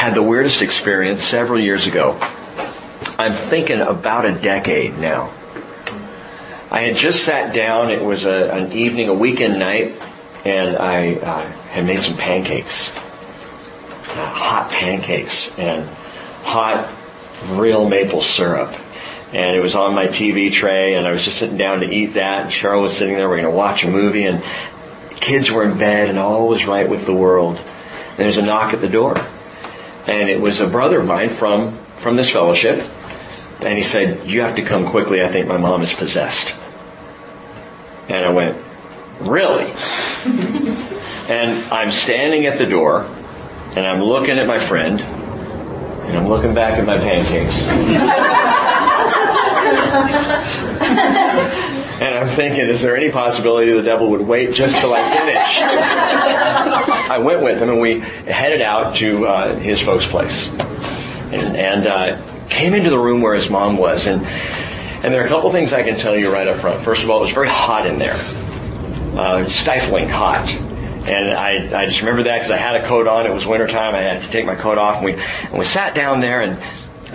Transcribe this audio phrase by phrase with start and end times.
[0.00, 2.18] had the weirdest experience several years ago.
[3.18, 5.30] I'm thinking about a decade now.
[6.70, 7.90] I had just sat down.
[7.90, 10.00] It was a, an evening, a weekend night,
[10.46, 15.86] and I uh, had made some pancakes, uh, hot pancakes, and
[16.44, 16.90] hot
[17.50, 18.74] real maple syrup.
[19.34, 22.14] And it was on my TV tray, and I was just sitting down to eat
[22.14, 22.44] that.
[22.44, 23.28] And Cheryl was sitting there.
[23.28, 24.42] We are going to watch a movie, and
[25.20, 27.58] kids were in bed, and all was right with the world.
[27.58, 29.16] And there's a knock at the door,
[30.10, 32.82] and it was a brother of mine from from this fellowship.
[33.60, 35.22] And he said, "You have to come quickly.
[35.22, 36.58] I think my mom is possessed."
[38.08, 38.56] And I went,
[39.20, 39.66] Really?
[41.28, 43.06] and I'm standing at the door,
[43.76, 47.66] and I'm looking at my friend, and I'm looking back at my pancakes.
[52.00, 57.10] and I'm thinking, is there any possibility the devil would wait just till I finish?
[57.10, 61.86] I went with him, and we headed out to uh, his folks' place, and, and
[61.86, 64.24] uh, came into the room where his mom was, and
[65.02, 66.82] and there are a couple things I can tell you right up front.
[66.82, 68.16] First of all, it was very hot in there,
[69.18, 70.50] uh, stifling hot.
[71.08, 73.24] And I, I just remember that because I had a coat on.
[73.24, 73.94] It was wintertime.
[73.94, 74.96] I had to take my coat off.
[74.96, 76.60] And we, and we sat down there, and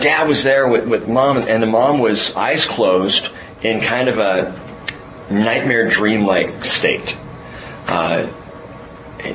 [0.01, 3.29] Dad was there with, with Mom, and the mom was eyes closed
[3.61, 4.59] in kind of a
[5.29, 7.17] nightmare dream-like state.
[7.87, 8.27] Uh,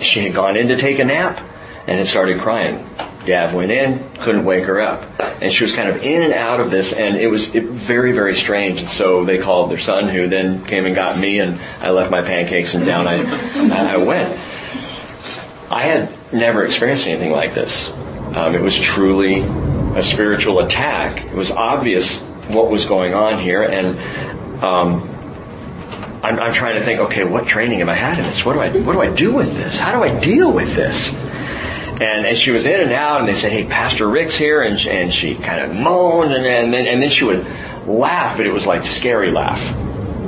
[0.01, 1.41] she had gone in to take a nap
[1.87, 2.87] and had started crying.
[3.27, 5.05] Dad went in, couldn't wake her up.
[5.43, 8.35] And she was kind of in and out of this, and it was very, very
[8.35, 8.81] strange.
[8.81, 12.11] And so they called their son, who then came and got me, and I left
[12.11, 14.39] my pancakes, and down I, I went.
[15.71, 17.93] I had never experienced anything like this.
[18.35, 19.41] Um, it was truly
[19.97, 21.25] a spiritual attack.
[21.25, 25.10] It was obvious what was going on here, and um,
[26.23, 27.01] I'm, I'm, trying to think.
[27.01, 28.45] Okay, what training have I had in this?
[28.45, 29.79] What do I what do I do with this?
[29.79, 31.13] How do I deal with this?
[32.01, 34.79] And as she was in and out, and they said, "Hey, Pastor Rick's here," and,
[34.87, 37.47] and she kind of moaned, and, and then and then she would
[37.87, 39.61] laugh, but it was like scary laugh.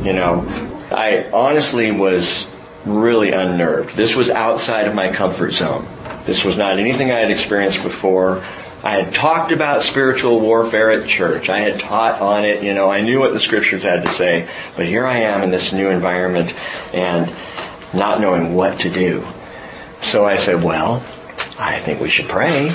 [0.05, 0.47] You know,
[0.91, 2.49] I honestly was
[2.85, 3.97] really unnerved.
[3.97, 5.87] This was outside of my comfort zone.
[6.25, 8.43] This was not anything I had experienced before.
[8.85, 11.49] I had talked about spiritual warfare at church.
[11.49, 12.65] I had taught on it.
[12.65, 14.49] You know, I knew what the scriptures had to say.
[14.77, 16.55] But here I am in this new environment
[16.93, 17.33] and
[17.95, 19.25] not knowing what to do.
[20.01, 20.97] So I said, well,
[21.59, 22.75] I think we should pray.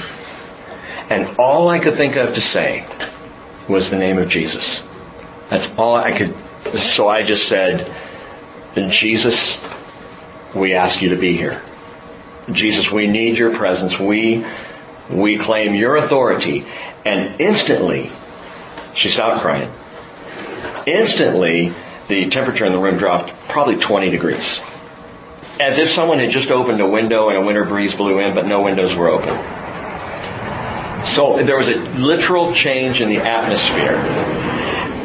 [1.09, 2.85] And all I could think of to say
[3.67, 4.87] was the name of Jesus.
[5.49, 6.33] That's all I could.
[6.79, 7.91] So I just said,
[8.75, 9.61] Jesus,
[10.55, 11.61] we ask you to be here.
[12.51, 13.99] Jesus, we need your presence.
[13.99, 14.45] We,
[15.09, 16.65] we claim your authority.
[17.05, 18.09] And instantly,
[18.93, 19.71] she stopped crying.
[20.85, 21.73] Instantly,
[22.07, 24.61] the temperature in the room dropped probably 20 degrees
[25.59, 28.45] as if someone had just opened a window and a winter breeze blew in, but
[28.45, 29.29] no windows were open.
[31.07, 33.95] So there was a literal change in the atmosphere.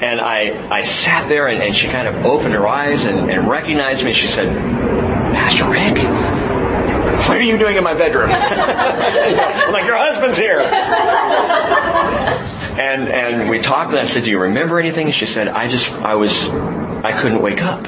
[0.02, 3.48] And I, I sat there and, and she kind of opened her eyes and, and
[3.48, 4.12] recognized me.
[4.12, 4.48] She said,
[5.32, 5.98] Pastor Rick,
[7.28, 8.30] what are you doing in my bedroom?
[8.32, 10.60] I'm like, your husband's here.
[12.78, 15.10] and, and we talked and I said, do you remember anything?
[15.12, 16.48] She said, I just, I was,
[17.04, 17.86] I couldn't wake up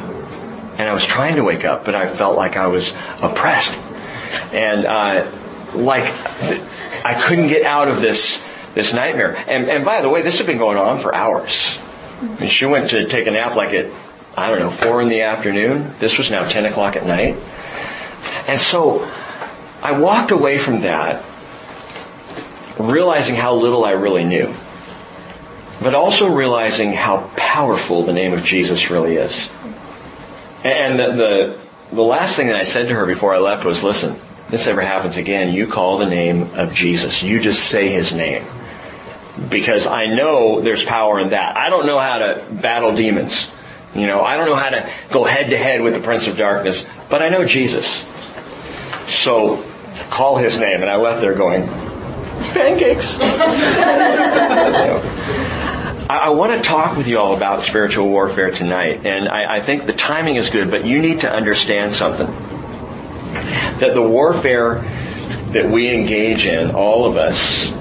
[0.79, 3.75] and I was trying to wake up, but I felt like I was oppressed,
[4.53, 5.31] and uh,
[5.75, 6.05] like
[7.05, 9.37] I couldn't get out of this this nightmare.
[9.37, 11.79] And, and by the way, this had been going on for hours.
[12.41, 13.91] Mean, she went to take a nap like at
[14.37, 15.93] I don't know four in the afternoon.
[16.01, 17.37] This was now ten o'clock at night,
[18.49, 19.09] and so
[19.85, 21.23] I walked away from that,
[22.79, 24.55] realizing how little I really knew,
[25.83, 29.51] but also realizing how powerful the name of Jesus really is.
[30.65, 31.59] And the, the,
[31.95, 34.17] the last thing that I said to her before I left was, listen,
[34.49, 37.23] this ever happens again, you call the name of Jesus.
[37.23, 38.43] You just say his name.
[39.51, 41.59] Because I know there's power in that.
[41.59, 43.55] I don't know how to battle demons.
[43.95, 46.39] You know, I don't know how to go head to head with the Prince of
[46.39, 48.11] Darkness, but I know Jesus.
[49.07, 49.63] So
[50.11, 50.83] call his name.
[50.83, 51.69] And I left there going,
[52.53, 53.19] pancakes.
[56.11, 59.61] I, I want to talk with you all about spiritual warfare tonight, and I, I
[59.61, 62.27] think the timing is good, but you need to understand something.
[63.81, 64.85] That the warfare
[65.53, 67.73] that we engage in, all of us,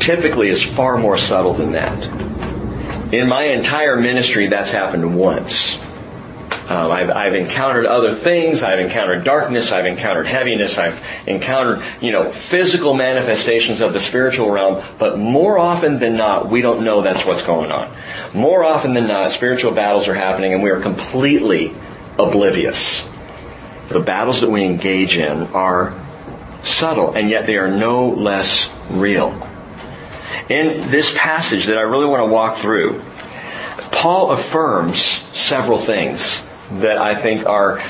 [0.00, 2.02] typically is far more subtle than that.
[3.12, 5.76] In my entire ministry, that's happened once.
[6.72, 8.62] Um, I've, I've encountered other things.
[8.62, 9.72] I've encountered darkness.
[9.72, 10.78] I've encountered heaviness.
[10.78, 14.82] I've encountered, you know, physical manifestations of the spiritual realm.
[14.98, 17.94] But more often than not, we don't know that's what's going on.
[18.32, 21.74] More often than not, spiritual battles are happening and we are completely
[22.18, 23.06] oblivious.
[23.88, 25.94] The battles that we engage in are
[26.64, 29.30] subtle, and yet they are no less real.
[30.48, 33.02] In this passage that I really want to walk through,
[33.90, 36.48] Paul affirms several things
[36.80, 37.80] that I think are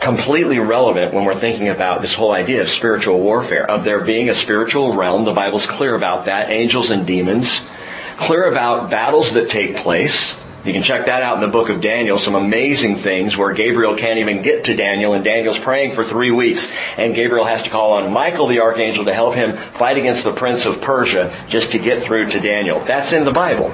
[0.00, 4.28] completely relevant when we're thinking about this whole idea of spiritual warfare, of there being
[4.28, 5.24] a spiritual realm.
[5.24, 6.50] The Bible's clear about that.
[6.50, 7.68] Angels and demons.
[8.16, 10.42] Clear about battles that take place.
[10.64, 13.96] You can check that out in the book of Daniel, some amazing things where Gabriel
[13.96, 17.70] can't even get to Daniel and Daniel's praying for three weeks and Gabriel has to
[17.70, 21.72] call on Michael the archangel to help him fight against the prince of Persia just
[21.72, 22.80] to get through to Daniel.
[22.80, 23.72] That's in the Bible.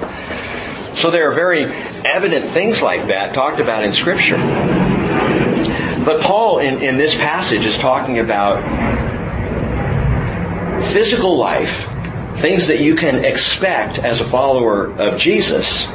[0.95, 1.65] So there are very
[2.15, 4.37] evident things like that talked about in scripture.
[6.05, 8.63] But Paul in, in this passage is talking about
[10.93, 11.89] physical life,
[12.37, 15.87] things that you can expect as a follower of Jesus,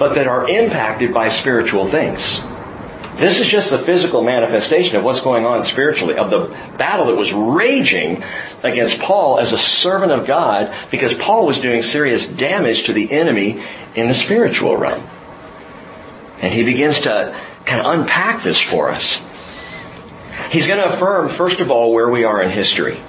[0.00, 2.40] but that are impacted by spiritual things.
[3.14, 7.16] This is just the physical manifestation of what's going on spiritually, of the battle that
[7.16, 8.24] was raging
[8.64, 13.12] against Paul as a servant of God, because Paul was doing serious damage to the
[13.12, 13.62] enemy
[13.94, 15.06] in the spiritual realm.
[16.42, 17.34] And he begins to
[17.64, 19.24] kind of unpack this for us.
[20.50, 23.00] He's going to affirm, first of all, where we are in history.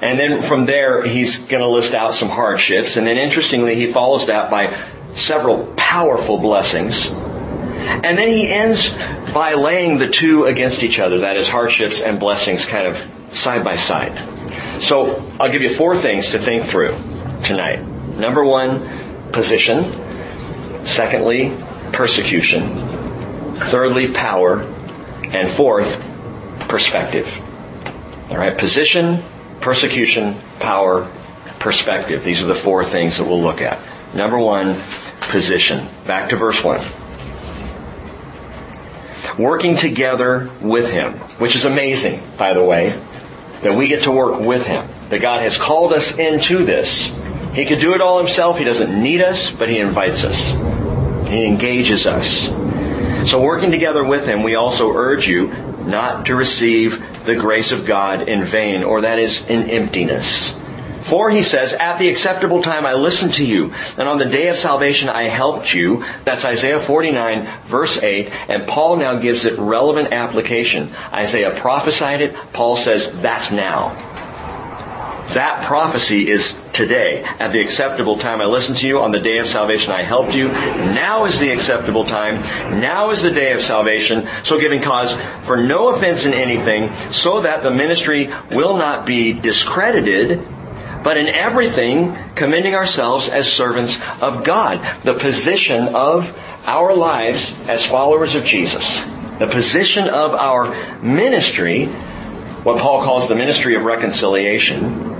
[0.00, 2.96] And then from there, he's going to list out some hardships.
[2.96, 4.76] And then interestingly, he follows that by
[5.14, 7.10] several powerful blessings.
[7.12, 8.96] And then he ends
[9.32, 12.96] by laying the two against each other, that is hardships and blessings kind of
[13.32, 14.12] side by side.
[14.80, 16.94] So I'll give you four things to think through
[17.44, 17.82] tonight.
[18.16, 20.86] Number one, position.
[20.86, 21.52] Secondly,
[21.92, 22.76] persecution.
[23.56, 24.62] Thirdly, power.
[25.24, 26.00] And fourth,
[26.68, 27.26] perspective.
[28.30, 29.22] Alright, position,
[29.60, 31.10] persecution, power,
[31.58, 32.22] perspective.
[32.22, 33.80] These are the four things that we'll look at.
[34.14, 34.76] Number one,
[35.20, 35.86] position.
[36.06, 36.80] Back to verse one.
[39.38, 42.90] Working together with Him, which is amazing, by the way,
[43.62, 44.86] that we get to work with Him.
[45.10, 47.06] That God has called us into this.
[47.52, 48.58] He could do it all Himself.
[48.58, 50.54] He doesn't need us, but He invites us.
[51.28, 52.48] He engages us.
[53.30, 55.48] So working together with Him, we also urge you
[55.86, 60.62] not to receive the grace of God in vain, or that is in emptiness.
[61.06, 64.48] For he says, at the acceptable time I listened to you, and on the day
[64.48, 66.02] of salvation I helped you.
[66.24, 70.92] That's Isaiah 49 verse 8, and Paul now gives it relevant application.
[71.12, 73.90] Isaiah prophesied it, Paul says, that's now.
[75.34, 77.22] That prophecy is today.
[77.24, 79.00] At the acceptable time I listened to you.
[79.00, 80.48] On the day of salvation I helped you.
[80.48, 82.40] Now is the acceptable time.
[82.80, 84.28] Now is the day of salvation.
[84.44, 89.32] So giving cause for no offense in anything, so that the ministry will not be
[89.32, 90.46] discredited,
[91.02, 94.80] but in everything commending ourselves as servants of God.
[95.04, 96.36] The position of
[96.66, 99.04] our lives as followers of Jesus.
[99.38, 105.15] The position of our ministry, what Paul calls the ministry of reconciliation,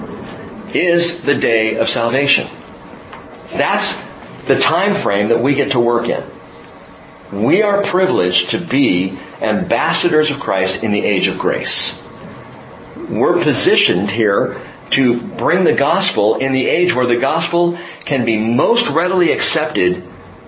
[0.76, 2.46] is the day of salvation.
[3.50, 4.04] That's
[4.46, 6.22] the time frame that we get to work in.
[7.32, 12.02] We are privileged to be ambassadors of Christ in the age of grace.
[13.08, 18.38] We're positioned here to bring the gospel in the age where the gospel can be
[18.38, 20.04] most readily accepted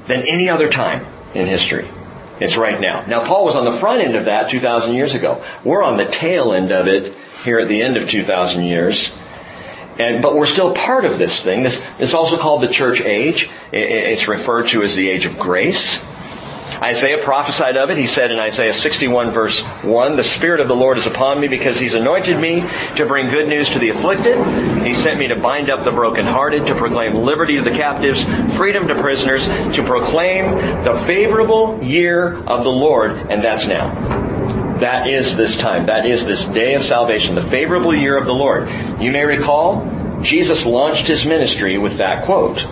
[0.07, 1.05] than any other time
[1.35, 1.89] in history.
[2.41, 3.05] It's right now.
[3.07, 5.45] Now Paul was on the front end of that 2,000 years ago.
[5.65, 7.15] We're on the tail end of it
[7.45, 9.17] here at the end of 2,000 years.
[9.99, 11.65] And, but we're still part of this thing.
[11.65, 13.51] This is also called the church age.
[13.73, 16.07] It's referred to as the age of grace.
[16.83, 17.97] Isaiah prophesied of it.
[17.97, 21.49] He said in Isaiah 61 verse 1, The Spirit of the Lord is upon me
[21.49, 22.65] because He's anointed me
[22.97, 24.37] to bring good news to the afflicted.
[24.87, 28.23] He sent me to bind up the brokenhearted, to proclaim liberty to the captives,
[28.57, 34.38] freedom to prisoners, to proclaim the favorable year of the Lord, and that's now.
[34.81, 35.87] That is this time.
[35.87, 38.71] That is this day of salvation, the favorable year of the Lord.
[39.01, 42.65] You may recall, Jesus launched his ministry with that quote.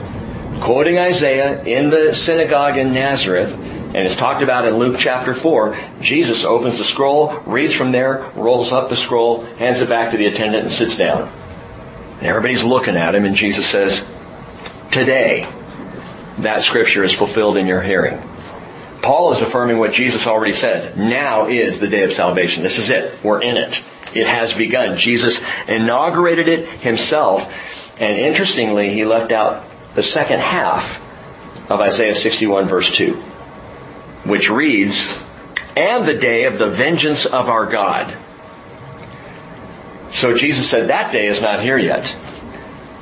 [0.60, 5.76] Quoting Isaiah in the synagogue in Nazareth, and it's talked about in Luke chapter 4,
[6.00, 10.16] Jesus opens the scroll, reads from there, rolls up the scroll, hands it back to
[10.16, 11.28] the attendant and sits down.
[12.18, 14.06] And everybody's looking at him and Jesus says,
[14.92, 15.44] today,
[16.38, 18.22] that scripture is fulfilled in your hearing.
[19.06, 20.98] Paul is affirming what Jesus already said.
[20.98, 22.64] Now is the day of salvation.
[22.64, 23.22] This is it.
[23.22, 23.80] We're in it.
[24.12, 24.98] It has begun.
[24.98, 27.48] Jesus inaugurated it himself.
[28.00, 29.62] And interestingly, he left out
[29.94, 31.00] the second half
[31.70, 33.12] of Isaiah 61 verse 2,
[34.24, 35.16] which reads,
[35.76, 38.12] and the day of the vengeance of our God.
[40.10, 42.12] So Jesus said that day is not here yet.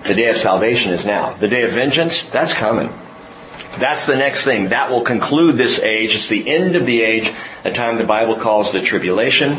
[0.03, 1.33] The day of salvation is now.
[1.33, 2.93] The day of vengeance, that's coming.
[3.79, 4.69] That's the next thing.
[4.69, 6.15] That will conclude this age.
[6.15, 7.33] It's the end of the age,
[7.65, 9.59] a time the Bible calls the tribulation.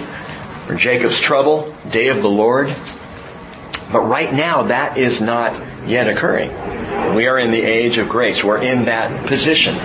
[0.67, 2.73] or Jacob's trouble, day of the Lord.
[3.91, 5.53] But right now, that is not
[5.87, 6.49] yet occurring.
[7.15, 8.43] We are in the age of grace.
[8.43, 9.75] We're in that position.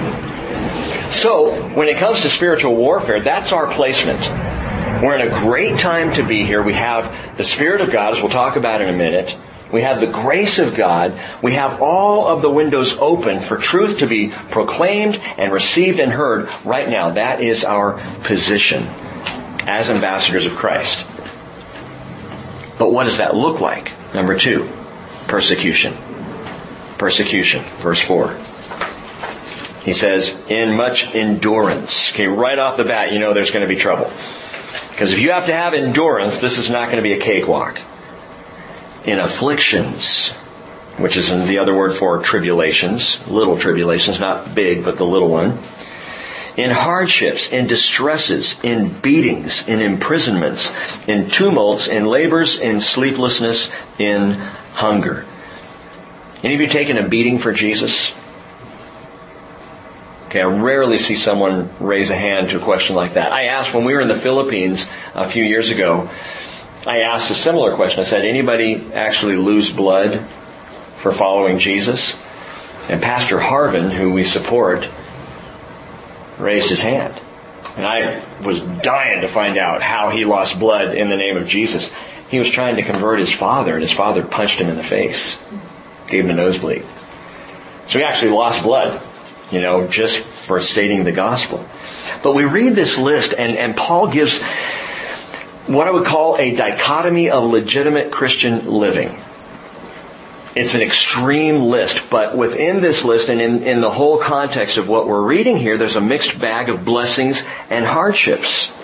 [1.10, 4.20] So, when it comes to spiritual warfare, that's our placement.
[5.02, 6.62] We're in a great time to be here.
[6.62, 9.36] We have the Spirit of God, as we'll talk about in a minute.
[9.72, 11.20] We have the grace of God.
[11.42, 16.10] We have all of the windows open for truth to be proclaimed and received and
[16.10, 17.10] heard right now.
[17.10, 18.82] That is our position
[19.68, 21.06] as ambassadors of Christ.
[22.78, 23.92] But what does that look like?
[24.14, 24.68] Number two,
[25.28, 25.94] persecution.
[26.98, 27.62] Persecution.
[27.62, 28.36] Verse four.
[29.82, 32.10] He says, in much endurance.
[32.10, 34.10] Okay, right off the bat, you know there's going to be trouble.
[34.90, 37.80] Because if you have to have endurance, this is not going to be a cakewalk
[39.04, 40.30] in afflictions,
[40.98, 45.58] which is the other word for tribulations, little tribulations, not big, but the little one.
[46.56, 50.74] In hardships, in distresses, in beatings, in imprisonments,
[51.06, 54.32] in tumults, in labors, in sleeplessness, in
[54.74, 55.24] hunger.
[56.42, 58.12] Any of you taken a beating for Jesus?
[60.26, 63.32] Okay, I rarely see someone raise a hand to a question like that.
[63.32, 66.08] I asked when we were in the Philippines a few years ago,
[66.86, 68.00] I asked a similar question.
[68.00, 70.20] I said, anybody actually lose blood
[70.96, 72.18] for following Jesus?
[72.88, 74.88] And Pastor Harvin, who we support,
[76.38, 77.14] raised his hand.
[77.76, 81.46] And I was dying to find out how he lost blood in the name of
[81.46, 81.92] Jesus.
[82.30, 85.42] He was trying to convert his father, and his father punched him in the face,
[86.06, 86.84] gave him a nosebleed.
[87.88, 89.02] So he actually lost blood,
[89.50, 91.64] you know, just for stating the gospel.
[92.22, 94.40] But we read this list, and, and Paul gives
[95.66, 99.16] what I would call a dichotomy of legitimate Christian living.
[100.56, 104.88] It's an extreme list, but within this list and in, in the whole context of
[104.88, 108.76] what we're reading here, there's a mixed bag of blessings and hardships.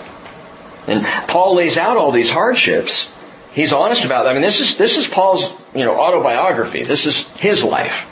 [0.87, 3.13] And Paul lays out all these hardships.
[3.51, 4.31] He's honest about them.
[4.31, 6.83] I mean, this is, this is Paul's, you know, autobiography.
[6.83, 8.07] This is his life.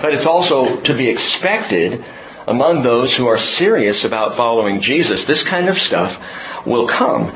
[0.00, 2.04] But it's also to be expected
[2.46, 5.24] among those who are serious about following Jesus.
[5.24, 6.22] This kind of stuff
[6.64, 7.32] will come.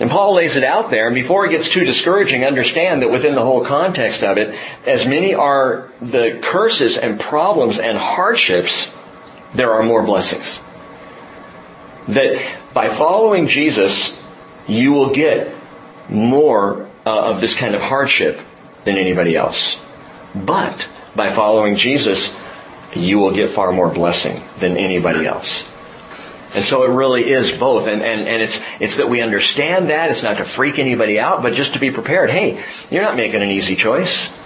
[0.00, 3.34] And Paul lays it out there, and before it gets too discouraging, understand that within
[3.34, 8.96] the whole context of it, as many are the curses and problems and hardships,
[9.54, 10.58] there are more blessings.
[12.08, 12.42] That
[12.72, 14.18] by following Jesus,
[14.66, 15.54] you will get
[16.08, 18.40] more uh, of this kind of hardship
[18.84, 19.78] than anybody else.
[20.34, 22.34] But by following Jesus,
[22.94, 25.69] you will get far more blessing than anybody else.
[26.54, 27.86] And so it really is both.
[27.86, 30.10] And, and, and it's, it's that we understand that.
[30.10, 32.30] It's not to freak anybody out, but just to be prepared.
[32.30, 34.36] Hey, you're not making an easy choice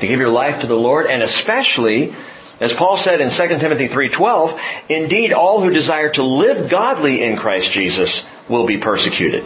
[0.00, 1.06] to give your life to the Lord.
[1.06, 2.14] And especially,
[2.60, 7.36] as Paul said in 2 Timothy 3.12, indeed all who desire to live godly in
[7.36, 9.44] Christ Jesus will be persecuted.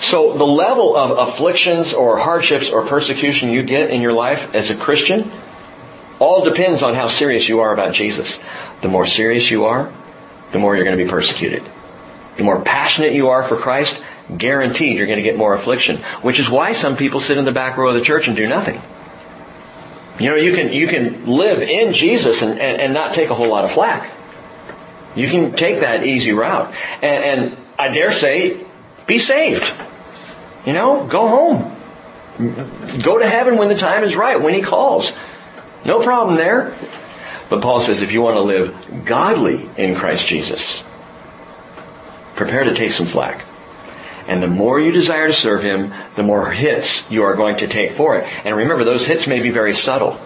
[0.00, 4.70] So the level of afflictions or hardships or persecution you get in your life as
[4.70, 5.30] a Christian
[6.18, 8.42] all depends on how serious you are about Jesus.
[8.80, 9.92] The more serious you are,
[10.54, 11.64] the more you're going to be persecuted.
[12.36, 14.00] The more passionate you are for Christ,
[14.38, 15.98] guaranteed you're going to get more affliction.
[16.22, 18.48] Which is why some people sit in the back row of the church and do
[18.48, 18.80] nothing.
[20.20, 23.34] You know, you can, you can live in Jesus and, and, and not take a
[23.34, 24.12] whole lot of flack.
[25.16, 26.72] You can take that easy route.
[27.02, 28.64] And, and I dare say,
[29.08, 29.68] be saved.
[30.64, 31.76] You know, go home.
[33.02, 35.10] Go to heaven when the time is right, when He calls.
[35.84, 36.76] No problem there.
[37.48, 40.82] But Paul says if you want to live godly in Christ Jesus,
[42.36, 43.44] prepare to take some flack.
[44.26, 47.66] And the more you desire to serve Him, the more hits you are going to
[47.66, 48.46] take for it.
[48.46, 50.18] And remember, those hits may be very subtle.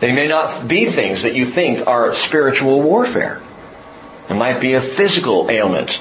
[0.00, 3.40] They may not be things that you think are spiritual warfare.
[4.28, 6.00] It might be a physical ailment,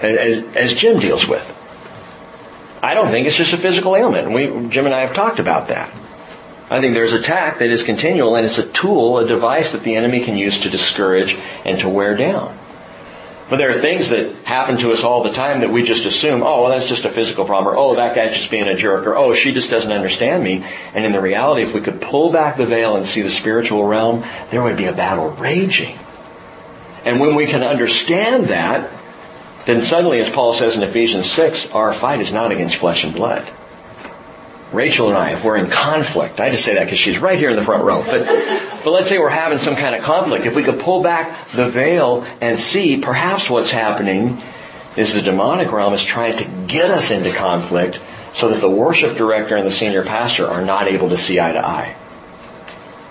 [0.00, 1.56] as, as Jim deals with.
[2.82, 4.30] I don't think it's just a physical ailment.
[4.32, 5.90] We, Jim and I have talked about that.
[6.70, 9.96] I think there's attack that is continual and it's a tool, a device that the
[9.96, 12.56] enemy can use to discourage and to wear down.
[13.50, 16.44] But there are things that happen to us all the time that we just assume,
[16.44, 19.08] oh, well, that's just a physical problem, or oh, that guy's just being a jerk,
[19.08, 20.64] or oh, she just doesn't understand me.
[20.94, 23.84] And in the reality, if we could pull back the veil and see the spiritual
[23.84, 25.98] realm, there would be a battle raging.
[27.04, 28.88] And when we can understand that,
[29.66, 33.12] then suddenly, as Paul says in Ephesians 6, our fight is not against flesh and
[33.12, 33.50] blood.
[34.72, 37.50] Rachel and I, if we're in conflict, I just say that because she's right here
[37.50, 38.24] in the front row, but,
[38.84, 40.46] but let's say we're having some kind of conflict.
[40.46, 44.40] If we could pull back the veil and see perhaps what's happening
[44.96, 48.00] is the demonic realm is trying to get us into conflict
[48.32, 51.52] so that the worship director and the senior pastor are not able to see eye
[51.52, 51.96] to eye.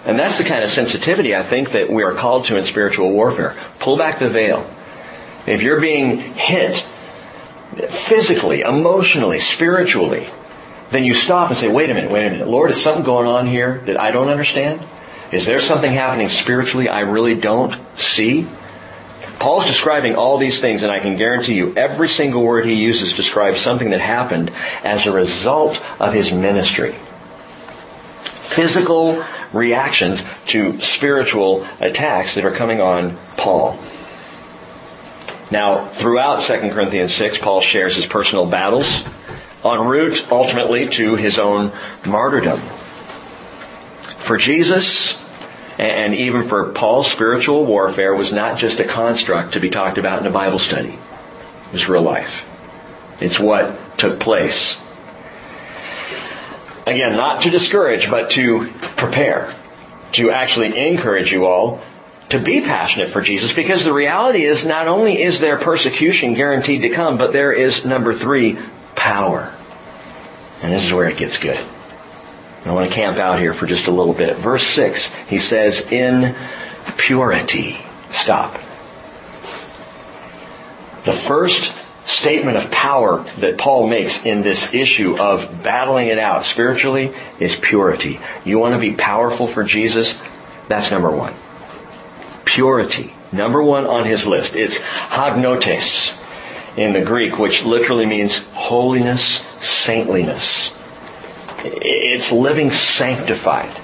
[0.05, 3.11] And that's the kind of sensitivity I think that we are called to in spiritual
[3.11, 3.57] warfare.
[3.79, 4.65] Pull back the veil.
[5.45, 6.85] If you're being hit
[7.89, 10.29] physically, emotionally, spiritually,
[10.91, 12.47] then you stop and say, wait a minute, wait a minute.
[12.47, 14.81] Lord, is something going on here that I don't understand?
[15.31, 18.47] Is there something happening spiritually I really don't see?
[19.39, 23.15] Paul's describing all these things and I can guarantee you every single word he uses
[23.15, 24.51] describes something that happened
[24.83, 26.93] as a result of his ministry.
[28.21, 33.79] Physical reactions to spiritual attacks that are coming on Paul.
[35.51, 38.87] Now, throughout 2 Corinthians 6, Paul shares his personal battles
[39.63, 41.71] en route ultimately to his own
[42.05, 42.59] martyrdom.
[44.19, 45.23] For Jesus,
[45.79, 50.19] and even for Paul, spiritual warfare was not just a construct to be talked about
[50.19, 50.89] in a Bible study.
[50.89, 52.45] It was real life.
[53.21, 54.83] It's what took place.
[56.85, 59.53] Again, not to discourage, but to prepare.
[60.13, 61.81] To actually encourage you all
[62.29, 66.83] to be passionate for Jesus because the reality is not only is there persecution guaranteed
[66.83, 68.57] to come, but there is number three,
[68.99, 69.53] power.
[70.61, 71.59] And this is where it gets good.
[72.65, 74.35] I want to camp out here for just a little bit.
[74.35, 76.35] Verse 6, he says, in
[76.97, 77.77] purity.
[78.11, 78.53] Stop.
[81.05, 81.73] The first
[82.05, 87.55] statement of power that Paul makes in this issue of battling it out spiritually is
[87.55, 88.19] purity.
[88.43, 90.19] You want to be powerful for Jesus?
[90.67, 91.33] That's number one.
[92.43, 93.13] Purity.
[93.31, 94.55] Number one on his list.
[94.55, 96.21] It's hagnotes
[96.75, 100.77] in the Greek, which literally means holiness, saintliness.
[101.63, 103.75] It's living sanctified.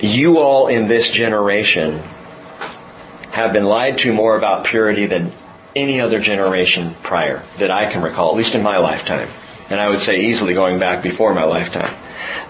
[0.00, 1.98] You all in this generation
[3.32, 5.30] have been lied to more about purity than
[5.76, 9.28] any other generation prior that I can recall, at least in my lifetime.
[9.68, 11.94] And I would say easily going back before my lifetime.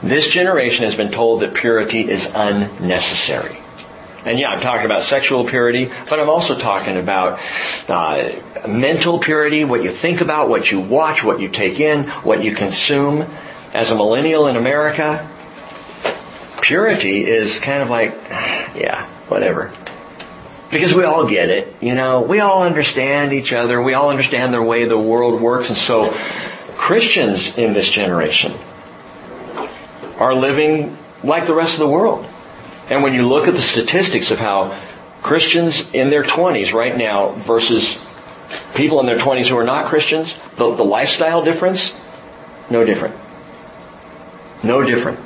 [0.00, 3.61] This generation has been told that purity is unnecessary.
[4.24, 7.40] And yeah, I'm talking about sexual purity, but I'm also talking about
[7.88, 8.30] uh,
[8.68, 12.54] mental purity, what you think about, what you watch, what you take in, what you
[12.54, 13.26] consume.
[13.74, 15.28] As a millennial in America,
[16.60, 18.12] purity is kind of like,
[18.76, 19.72] yeah, whatever.
[20.70, 24.54] Because we all get it, you know, we all understand each other, we all understand
[24.54, 26.12] the way the world works, and so
[26.76, 28.52] Christians in this generation
[30.18, 32.26] are living like the rest of the world.
[32.90, 34.78] And when you look at the statistics of how
[35.22, 38.04] Christians in their 20s right now versus
[38.74, 41.98] people in their 20s who are not Christians, the, the lifestyle difference,
[42.70, 43.14] no different.
[44.64, 45.20] No different.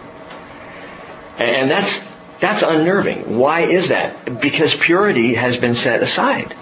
[1.38, 3.37] And that's, that's unnerving.
[3.37, 4.40] Why is that?
[4.40, 6.55] Because purity has been set aside.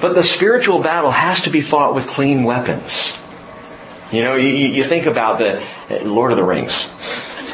[0.00, 3.20] But the spiritual battle has to be fought with clean weapons.
[4.12, 5.62] You know, you, you think about the
[6.04, 6.72] Lord of the Rings.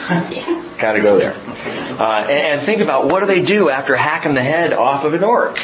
[0.82, 1.32] Got to go there.
[1.32, 5.14] Uh, and, and think about what do they do after hacking the head off of
[5.14, 5.56] an orc?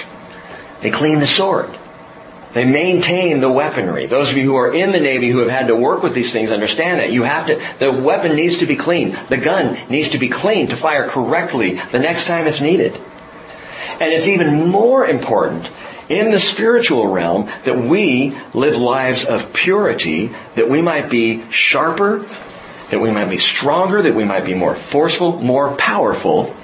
[0.80, 1.76] They clean the sword.
[2.52, 4.06] They maintain the weaponry.
[4.06, 6.32] Those of you who are in the Navy who have had to work with these
[6.32, 7.10] things understand that.
[7.10, 9.18] You have to, the weapon needs to be clean.
[9.28, 12.94] The gun needs to be clean to fire correctly the next time it's needed.
[14.00, 15.68] And it's even more important
[16.08, 22.24] in the spiritual realm that we live lives of purity, that we might be sharper,
[22.90, 26.54] that we might be stronger, that we might be more forceful, more powerful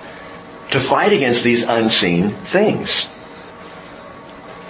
[0.70, 3.06] to fight against these unseen things.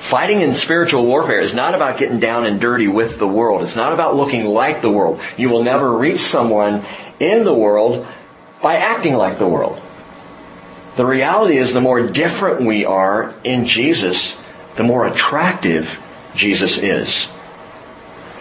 [0.05, 3.62] Fighting in spiritual warfare is not about getting down and dirty with the world.
[3.62, 5.21] It's not about looking like the world.
[5.38, 6.85] You will never reach someone
[7.19, 8.07] in the world
[8.61, 9.81] by acting like the world.
[10.97, 16.01] The reality is the more different we are in Jesus, the more attractive
[16.35, 17.29] Jesus is.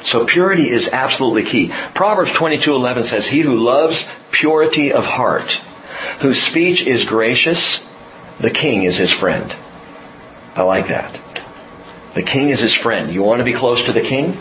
[0.04, 1.72] So purity is absolutely key.
[1.96, 5.62] Proverbs 22:11 says, "He who loves purity of heart,
[6.20, 7.84] whose speech is gracious,
[8.39, 9.54] the king is his friend."
[10.56, 11.18] I like that.
[12.13, 13.12] The king is his friend.
[13.12, 14.38] You want to be close to the king?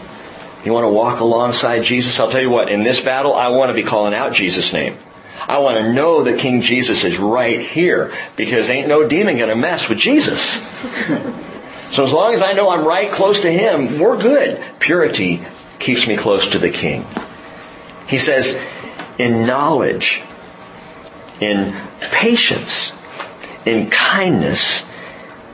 [0.64, 2.20] You want to walk alongside Jesus?
[2.20, 4.96] I'll tell you what, in this battle, I want to be calling out Jesus' name.
[5.48, 9.48] I want to know that King Jesus is right here because ain't no demon going
[9.48, 10.78] to mess with Jesus.
[11.92, 14.64] So as long as I know I'm right close to Him, we're good.
[14.78, 15.44] Purity
[15.78, 17.04] keeps me close to the King.
[18.08, 18.58] He says,
[19.18, 20.22] in knowledge,
[21.38, 22.98] in patience,
[23.66, 24.90] in kindness,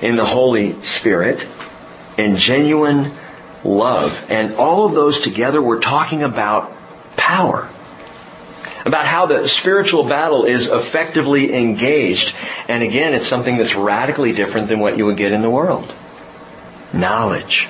[0.00, 1.44] in the Holy Spirit,
[2.16, 3.10] in genuine
[3.64, 4.24] love.
[4.30, 6.72] And all of those together, we're talking about
[7.16, 7.68] power.
[8.86, 12.32] About how the spiritual battle is effectively engaged.
[12.68, 15.92] And again, it's something that's radically different than what you would get in the world.
[16.92, 17.68] Knowledge.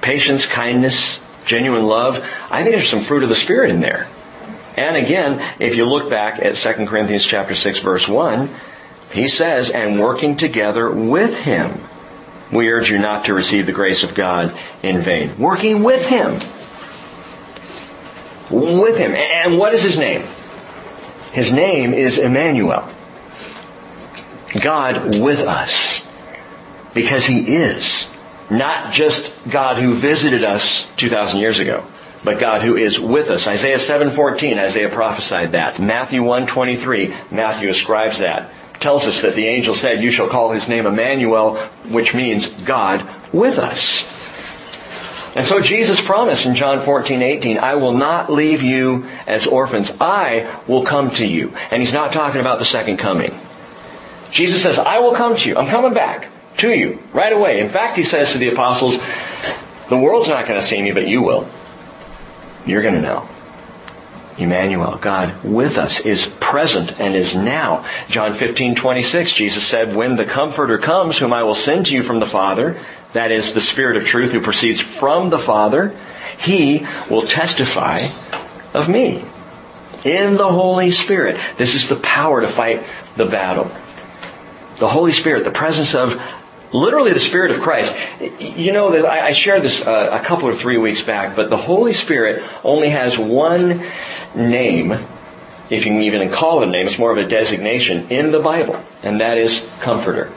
[0.00, 2.24] Patience, kindness, genuine love.
[2.50, 4.08] I think there's some fruit of the Spirit in there.
[4.76, 8.48] And again, if you look back at 2 Corinthians chapter 6 verse 1,
[9.12, 11.80] he says, and working together with him
[12.52, 15.38] we urge you not to receive the grace of God in vain.
[15.38, 16.34] Working with Him.
[18.50, 19.14] With Him.
[19.14, 20.22] And what is His name?
[21.32, 22.88] His name is Emmanuel.
[24.60, 26.06] God with us.
[26.92, 28.09] Because He is.
[28.50, 31.84] Not just God who visited us 2,000 years ago,
[32.24, 33.46] but God who is with us.
[33.46, 35.78] Isaiah 7:14, Isaiah prophesied that.
[35.78, 38.50] Matthew 1:23, Matthew ascribes that.
[38.80, 41.58] Tells us that the angel said, "You shall call his name Emmanuel,"
[41.88, 44.06] which means God with us.
[45.36, 49.92] And so Jesus promised in John 14, 18, I will not leave you as orphans.
[50.00, 51.52] I will come to you.
[51.70, 53.32] And he's not talking about the second coming.
[54.32, 55.56] Jesus says, I will come to you.
[55.56, 56.26] I'm coming back
[56.60, 57.60] to you right away.
[57.60, 58.98] In fact, he says to the apostles,
[59.88, 61.48] the world's not going to see me, but you will.
[62.64, 63.28] You're going to know.
[64.38, 67.84] Emmanuel, God with us, is present and is now.
[68.08, 72.02] John 15, 26, Jesus said, When the Comforter comes, whom I will send to you
[72.02, 72.80] from the Father,
[73.12, 75.94] that is the Spirit of truth who proceeds from the Father,
[76.38, 77.98] he will testify
[78.74, 79.24] of me.
[80.04, 81.38] In the Holy Spirit.
[81.58, 83.70] This is the power to fight the battle.
[84.78, 86.18] The Holy Spirit, the presence of
[86.72, 87.94] literally the Spirit of Christ.
[88.38, 91.56] You know that I shared this uh, a couple or three weeks back, but the
[91.56, 93.84] Holy Spirit only has one
[94.34, 98.32] name, if you can even call it a name, it's more of a designation in
[98.32, 100.30] the Bible, and that is Comforter.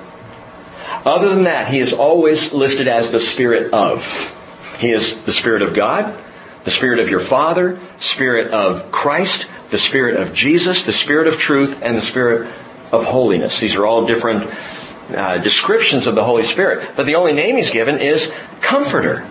[1.06, 4.30] Other than that, he is always listed as the Spirit of.
[4.80, 6.17] He is the Spirit of God,
[6.63, 11.38] the Spirit of your Father, Spirit of Christ, the Spirit of Jesus, the Spirit of
[11.38, 12.54] truth, and the Spirit
[12.91, 13.60] of holiness.
[13.60, 14.50] These are all different
[15.09, 19.25] uh, descriptions of the Holy Spirit, but the only name he's given is Comforter.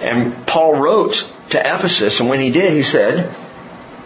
[0.00, 3.34] And Paul wrote to Ephesus, and when he did, he said,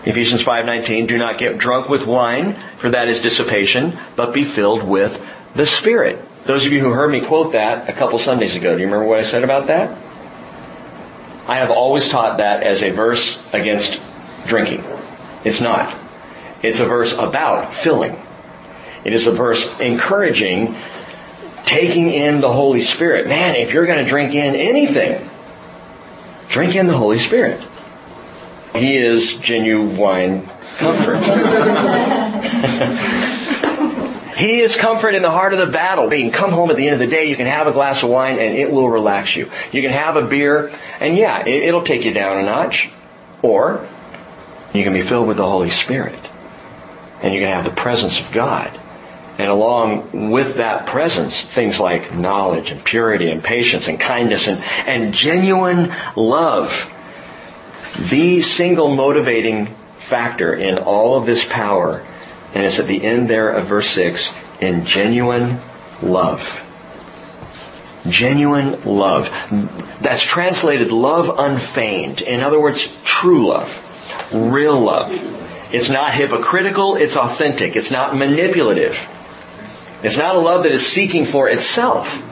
[0.04, 4.82] Ephesians 5:19, "Do not get drunk with wine, for that is dissipation, but be filled
[4.82, 5.24] with
[5.54, 8.80] the Spirit." Those of you who heard me quote that a couple Sundays ago, do
[8.80, 9.96] you remember what I said about that?
[11.46, 14.00] I have always taught that as a verse against
[14.46, 14.84] drinking.
[15.44, 15.94] It's not.
[16.62, 18.16] It's a verse about filling.
[19.04, 20.74] It is a verse encouraging
[21.64, 23.26] taking in the Holy Spirit.
[23.26, 25.28] Man, if you're going to drink in anything,
[26.48, 27.62] drink in the Holy Spirit.
[28.74, 30.46] He is genuine
[30.78, 31.18] comfort.
[34.36, 36.12] he is comfort in the heart of the battle.
[36.12, 38.02] You can come home at the end of the day, you can have a glass
[38.02, 39.50] of wine and it will relax you.
[39.72, 42.90] You can have a beer and yeah, it, will take you down a notch.
[43.42, 43.86] Or
[44.72, 46.18] you can be filled with the Holy Spirit
[47.22, 48.78] and you can have the presence of God.
[49.38, 54.60] And along with that presence, things like knowledge and purity and patience and kindness and,
[54.86, 56.92] and genuine love.
[58.10, 59.66] The single motivating
[59.98, 62.04] factor in all of this power,
[62.52, 65.58] and it's at the end there of verse 6, in genuine
[66.02, 66.64] love.
[68.08, 69.30] Genuine love.
[70.00, 72.22] That's translated love unfeigned.
[72.22, 73.84] In other words, true love.
[74.34, 75.12] Real love.
[75.72, 77.76] It's not hypocritical, it's authentic.
[77.76, 78.96] It's not manipulative.
[80.02, 82.24] It's not a love that is seeking for itself.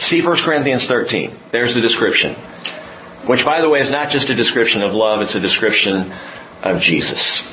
[0.00, 1.34] See 1 Corinthians 13.
[1.50, 2.34] There's the description.
[3.26, 6.12] Which by the way is not just a description of love, it's a description
[6.62, 7.48] of Jesus.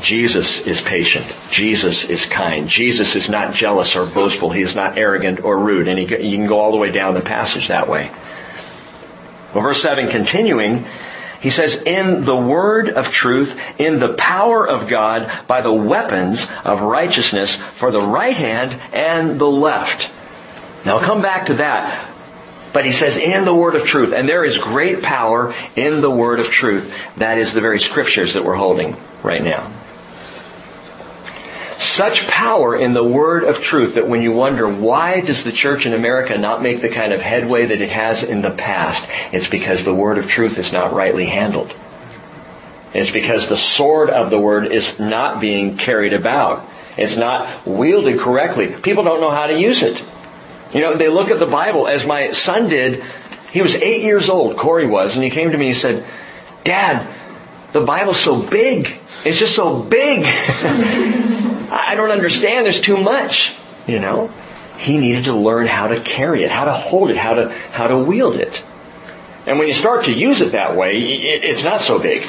[0.00, 1.26] Jesus is patient.
[1.50, 2.68] Jesus is kind.
[2.68, 4.50] Jesus is not jealous or boastful.
[4.50, 5.86] He is not arrogant or rude.
[5.86, 8.10] And he, you can go all the way down the passage that way.
[9.54, 10.86] Well, verse 7 continuing,
[11.42, 16.48] he says, in the word of truth, in the power of God, by the weapons
[16.64, 20.08] of righteousness for the right hand and the left.
[20.86, 22.08] Now I'll come back to that.
[22.72, 24.12] But he says, in the word of truth.
[24.12, 26.94] And there is great power in the word of truth.
[27.16, 29.70] That is the very scriptures that we're holding right now
[31.82, 35.86] such power in the word of truth that when you wonder why does the church
[35.86, 39.48] in America not make the kind of headway that it has in the past, it's
[39.48, 41.74] because the word of truth is not rightly handled.
[42.94, 46.68] It's because the sword of the word is not being carried about.
[46.96, 48.68] It's not wielded correctly.
[48.68, 50.02] People don't know how to use it.
[50.74, 53.02] You know, they look at the Bible as my son did.
[53.52, 56.06] He was eight years old, Corey was, and he came to me and he said,
[56.64, 57.06] Dad,
[57.72, 58.98] the Bible's so big.
[59.24, 60.26] It's just so big.
[61.72, 62.66] I don't understand.
[62.66, 63.54] There's too much.
[63.86, 64.30] You know?
[64.78, 67.86] He needed to learn how to carry it, how to hold it, how to, how
[67.86, 68.62] to wield it.
[69.46, 72.26] And when you start to use it that way, it, it's not so big.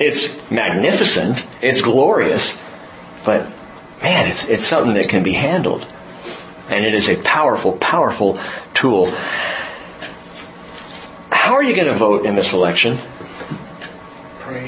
[0.00, 1.44] It's magnificent.
[1.60, 2.62] It's glorious.
[3.24, 3.52] But
[4.02, 5.86] man, it's, it's something that can be handled.
[6.70, 8.40] And it is a powerful, powerful
[8.74, 9.06] tool.
[11.30, 12.98] How are you going to vote in this election?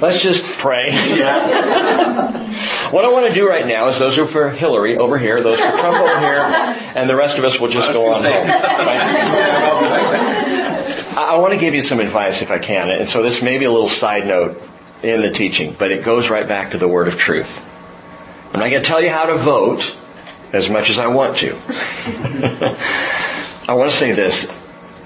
[0.01, 0.91] Let's just pray.
[2.91, 5.61] What I want to do right now is those are for Hillary over here, those
[5.61, 6.39] for Trump over here,
[6.97, 8.51] and the rest of us will just go on home.
[11.17, 13.65] I want to give you some advice if I can, and so this may be
[13.65, 14.61] a little side note
[15.05, 17.65] in the teaching, but it goes right back to the word of truth.
[18.53, 19.97] I'm not going to tell you how to vote
[20.53, 21.53] as much as I want to.
[23.69, 24.53] I want to say this.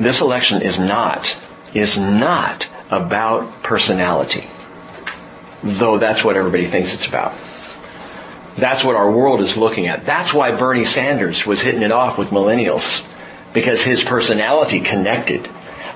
[0.01, 1.37] This election is not,
[1.75, 4.49] is not about personality.
[5.62, 7.35] Though that's what everybody thinks it's about.
[8.57, 10.07] That's what our world is looking at.
[10.07, 13.11] That's why Bernie Sanders was hitting it off with millennials.
[13.53, 15.49] Because his personality connected.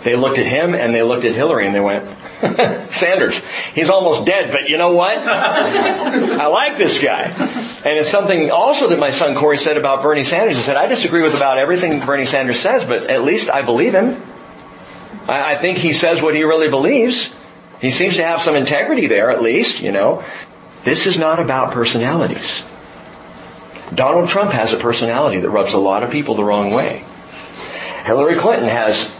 [0.05, 2.07] They looked at him and they looked at Hillary and they went,
[2.92, 3.40] Sanders,
[3.75, 5.18] he's almost dead, but you know what?
[5.18, 7.25] I like this guy.
[7.25, 10.57] And it's something also that my son Corey said about Bernie Sanders.
[10.57, 13.92] He said, I disagree with about everything Bernie Sanders says, but at least I believe
[13.92, 14.23] him.
[15.29, 17.37] I, I think he says what he really believes.
[17.81, 20.25] He seems to have some integrity there, at least, you know.
[20.88, 22.66] This is not about personalities.
[23.94, 27.05] Donald Trump has a personality that rubs a lot of people the wrong way.
[28.07, 29.14] Hillary Clinton has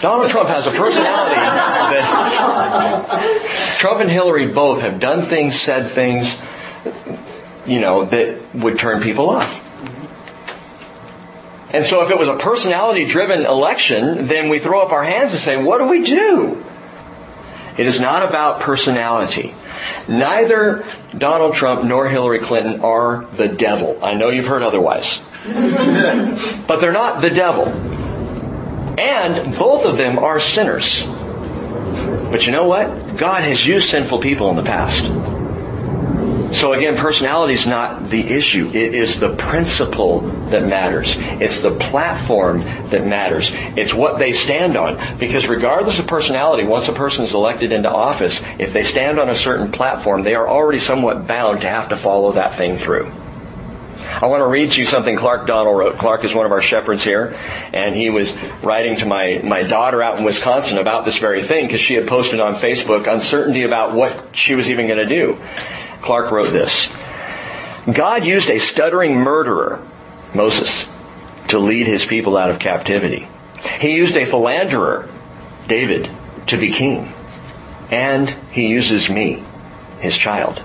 [0.00, 2.02] Donald Trump has a personality that
[3.78, 6.42] Trump and Hillary both have done things, said things,
[7.64, 9.64] you know, that would turn people off.
[11.72, 15.30] And so if it was a personality driven election, then we throw up our hands
[15.30, 16.64] and say, what do we do?
[17.76, 19.54] It is not about personality.
[20.08, 20.84] Neither
[21.16, 23.98] Donald Trump nor Hillary Clinton are the devil.
[24.02, 25.20] I know you've heard otherwise.
[26.66, 27.68] but they're not the devil.
[28.98, 31.06] And both of them are sinners.
[32.30, 33.16] But you know what?
[33.16, 35.37] God has used sinful people in the past.
[36.58, 38.66] So again, personality is not the issue.
[38.66, 41.14] It is the principle that matters.
[41.16, 43.52] It's the platform that matters.
[43.52, 45.18] It's what they stand on.
[45.18, 49.30] Because regardless of personality, once a person is elected into office, if they stand on
[49.30, 53.08] a certain platform, they are already somewhat bound to have to follow that thing through.
[54.20, 55.98] I want to read to you something Clark Donnell wrote.
[55.98, 57.38] Clark is one of our shepherds here,
[57.72, 61.66] and he was writing to my, my daughter out in Wisconsin about this very thing
[61.66, 65.38] because she had posted on Facebook uncertainty about what she was even going to do.
[66.02, 66.96] Clark wrote this.
[67.92, 69.82] God used a stuttering murderer,
[70.34, 70.90] Moses,
[71.48, 73.28] to lead his people out of captivity.
[73.80, 75.08] He used a philanderer,
[75.66, 76.10] David,
[76.48, 77.12] to be king.
[77.90, 79.42] And he uses me,
[80.00, 80.58] his child.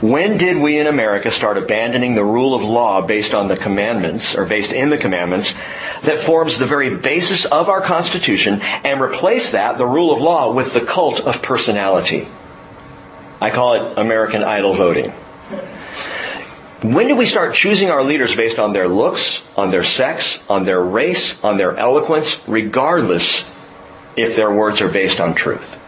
[0.00, 4.34] When did we in America start abandoning the rule of law based on the commandments,
[4.34, 5.54] or based in the commandments,
[6.02, 10.52] that forms the very basis of our Constitution, and replace that, the rule of law,
[10.52, 12.28] with the cult of personality?
[13.44, 15.10] I call it American Idol voting.
[16.80, 20.64] When do we start choosing our leaders based on their looks, on their sex, on
[20.64, 23.54] their race, on their eloquence, regardless
[24.16, 25.78] if their words are based on truth?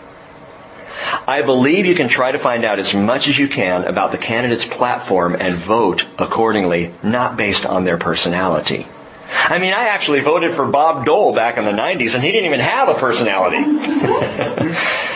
[1.26, 4.18] I believe you can try to find out as much as you can about the
[4.18, 8.86] candidate's platform and vote accordingly, not based on their personality.
[9.30, 12.48] I mean, I actually voted for Bob Dole back in the 90s and he didn't
[12.48, 13.64] even have a personality.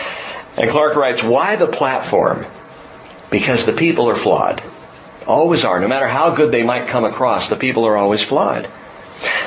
[0.61, 2.45] and Clark writes, why the platform?
[3.31, 4.61] Because the people are flawed.
[5.25, 5.79] Always are.
[5.79, 8.69] No matter how good they might come across, the people are always flawed.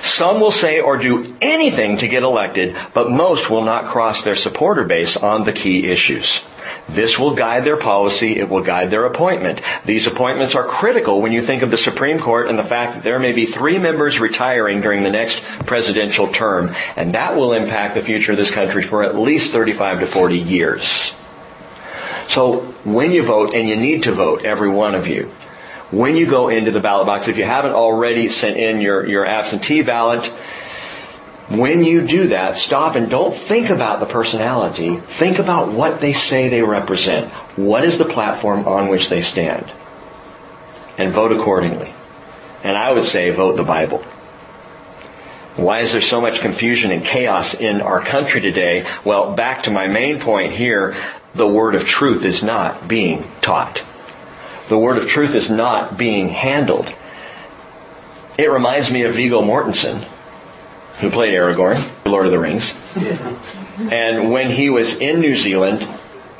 [0.02, 4.34] Some will say or do anything to get elected, but most will not cross their
[4.34, 6.42] supporter base on the key issues.
[6.88, 8.38] This will guide their policy.
[8.38, 9.60] It will guide their appointment.
[9.84, 13.02] These appointments are critical when you think of the Supreme Court and the fact that
[13.02, 17.94] there may be three members retiring during the next presidential term, and that will impact
[17.94, 21.14] the future of this country for at least 35 to 40 years.
[22.28, 25.30] So when you vote, and you need to vote, every one of you,
[25.90, 29.26] when you go into the ballot box, if you haven't already sent in your, your
[29.26, 30.32] absentee ballot,
[31.48, 34.96] when you do that, stop and don't think about the personality.
[34.96, 37.30] Think about what they say they represent.
[37.56, 39.70] What is the platform on which they stand?
[40.96, 41.92] And vote accordingly.
[42.62, 43.98] And I would say vote the Bible.
[45.56, 48.86] Why is there so much confusion and chaos in our country today?
[49.04, 50.96] Well, back to my main point here,
[51.34, 53.82] the word of truth is not being taught.
[54.68, 56.90] The word of truth is not being handled.
[58.38, 60.04] It reminds me of Viggo Mortensen,
[61.00, 62.72] who played Aragorn, Lord of the Rings.
[63.76, 65.86] And when he was in New Zealand,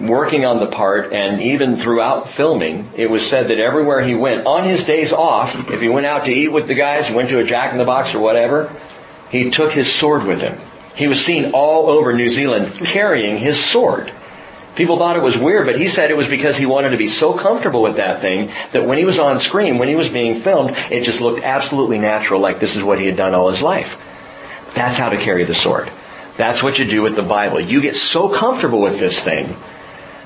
[0.00, 4.46] working on the part and even throughout filming, it was said that everywhere he went,
[4.46, 7.40] on his days off, if he went out to eat with the guys, went to
[7.40, 8.74] a Jack in the Box or whatever,
[9.30, 10.56] he took his sword with him.
[10.94, 14.12] He was seen all over New Zealand carrying his sword.
[14.76, 17.06] People thought it was weird, but he said it was because he wanted to be
[17.06, 20.36] so comfortable with that thing that when he was on screen, when he was being
[20.36, 23.62] filmed, it just looked absolutely natural, like this is what he had done all his
[23.62, 24.00] life.
[24.74, 25.90] That's how to carry the sword.
[26.36, 27.60] That's what you do with the Bible.
[27.60, 29.54] You get so comfortable with this thing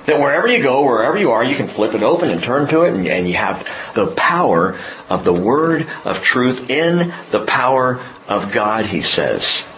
[0.08, 2.84] That wherever you go, wherever you are, you can flip it open and turn to
[2.84, 4.80] it and, and you have the power
[5.10, 9.70] of the word of truth in the power of God, he says.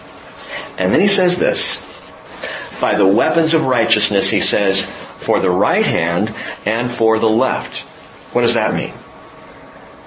[0.77, 1.85] And then he says this,
[2.79, 4.79] by the weapons of righteousness, he says,
[5.17, 6.33] for the right hand
[6.65, 7.79] and for the left.
[8.33, 8.93] What does that mean?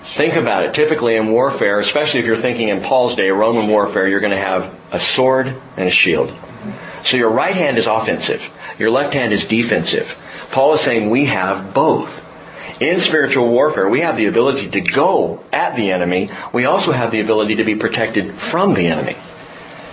[0.04, 0.74] Think about it.
[0.74, 4.38] Typically in warfare, especially if you're thinking in Paul's day, Roman warfare, you're going to
[4.38, 6.32] have a sword and a shield.
[7.04, 8.50] So your right hand is offensive.
[8.78, 10.16] Your left hand is defensive.
[10.50, 12.22] Paul is saying we have both.
[12.80, 16.30] In spiritual warfare, we have the ability to go at the enemy.
[16.52, 19.16] We also have the ability to be protected from the enemy.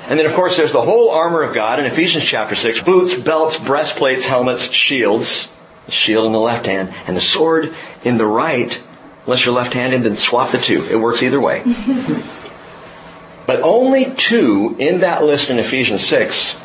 [0.10, 2.82] And then of course there's the whole armor of God in Ephesians chapter 6.
[2.82, 5.56] Boots, belts, breastplates, helmets, shields.
[5.86, 8.80] The shield in the left hand and the sword in the right.
[9.26, 10.84] Unless you're left-handed, then swap the two.
[10.90, 11.64] It works either way.
[13.48, 16.60] but only two in that list in Ephesians 6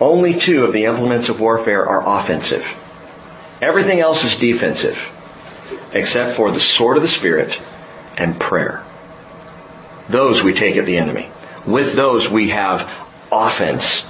[0.00, 2.66] only two of the implements of warfare are offensive.
[3.62, 5.10] Everything else is defensive,
[5.92, 7.58] except for the sword of the Spirit
[8.16, 8.84] and prayer.
[10.08, 11.30] Those we take at the enemy.
[11.66, 12.90] With those we have
[13.32, 14.02] offense.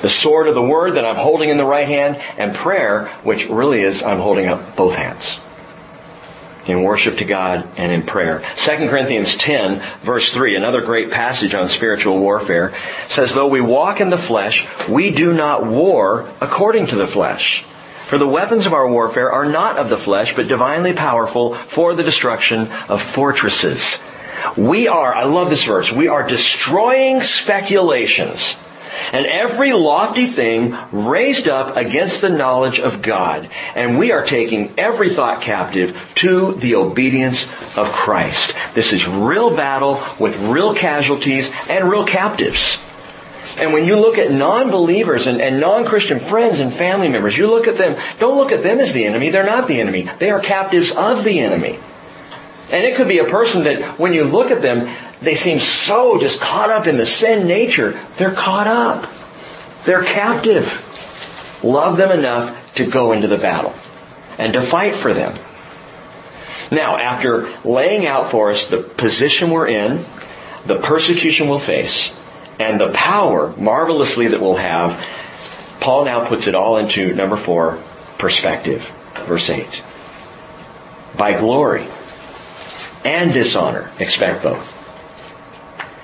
[0.00, 3.48] The sword of the word that I'm holding in the right hand and prayer, which
[3.48, 5.38] really is I'm holding up both hands
[6.66, 8.42] in worship to God and in prayer.
[8.56, 12.74] 2 Corinthians 10 verse 3, another great passage on spiritual warfare,
[13.08, 17.62] says, though we walk in the flesh, we do not war according to the flesh.
[17.62, 21.94] For the weapons of our warfare are not of the flesh, but divinely powerful for
[21.94, 23.98] the destruction of fortresses.
[24.56, 28.56] We are, I love this verse, we are destroying speculations
[29.12, 33.50] and every lofty thing raised up against the knowledge of God.
[33.74, 37.44] And we are taking every thought captive to the obedience
[37.76, 38.54] of Christ.
[38.74, 42.78] This is real battle with real casualties and real captives.
[43.58, 47.68] And when you look at non-believers and, and, non-Christian friends and family members, you look
[47.68, 49.28] at them, don't look at them as the enemy.
[49.28, 50.08] They're not the enemy.
[50.18, 51.78] They are captives of the enemy.
[52.70, 54.88] And it could be a person that when you look at them,
[55.22, 57.98] they seem so just caught up in the sin nature.
[58.16, 59.08] They're caught up.
[59.84, 60.88] They're captive.
[61.62, 63.74] Love them enough to go into the battle
[64.38, 65.34] and to fight for them.
[66.70, 70.04] Now, after laying out for us the position we're in,
[70.66, 72.18] the persecution we'll face,
[72.58, 74.98] and the power, marvelously, that we'll have,
[75.80, 77.78] Paul now puts it all into number four,
[78.18, 78.90] perspective.
[79.26, 79.82] Verse 8.
[81.16, 81.86] By glory
[83.04, 84.71] and dishonor, expect both.